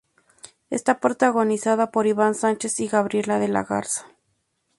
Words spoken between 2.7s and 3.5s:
y Gabriela de